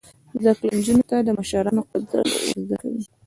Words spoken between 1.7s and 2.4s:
قدر